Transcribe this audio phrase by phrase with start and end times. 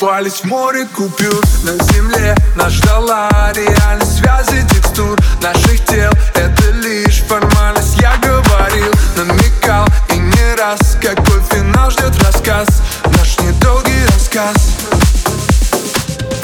[0.00, 6.10] Купались в море купюр На земле нас ждала реальность связи текстур Наших тел.
[6.34, 9.86] Это лишь формальность Я говорил, намекал.
[10.08, 12.66] И не раз Какой финал ждет рассказ.
[13.18, 14.56] Наш недолгий рассказ.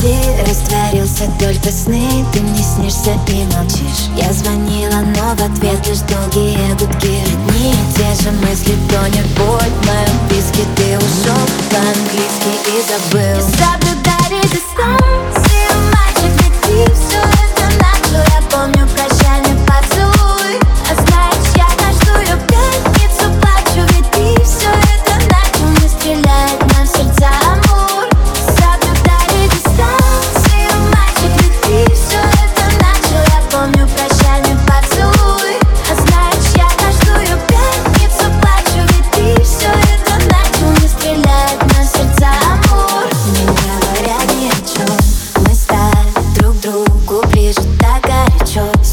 [0.01, 0.15] Ты
[0.47, 4.11] растворился, только сны Ты мне снишься и молчишь.
[4.17, 7.23] Я звонила, но в ответ лишь долгие гудки.
[7.25, 9.27] Одни и те же мысли, тонет
[12.17, 13.86] по-английски и забыл Соблюдай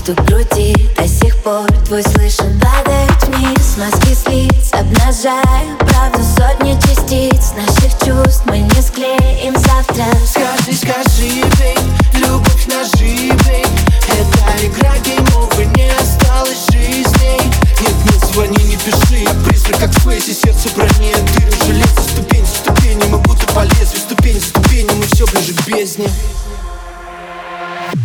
[0.03, 3.77] Стук груди до сих пор Твой слышен падает вниз.
[3.77, 7.53] Маски с лиц обнажая Правду сотни частиц.
[7.55, 10.03] Наших чувств мы не склеим завтра.
[10.27, 11.77] Скажи, скажи, бей,
[12.15, 13.65] любовь ножи, бей
[14.09, 17.39] Это игра game over, не осталось жизней.
[17.79, 22.45] Нет, не звони, не пиши, я призрак, как в Фейсе Сердце броне, дыры, железо, ступень
[22.45, 26.09] за ступенью Мы будто по лезвию, ступень за ступенью Мы все ближе к бездне.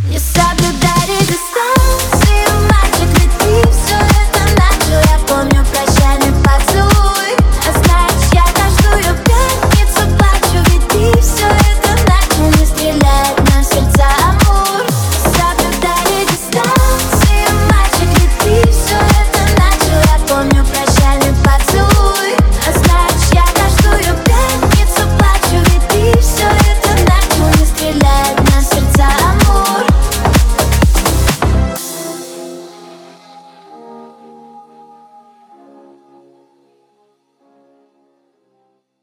[0.09, 0.88] Не соблюдай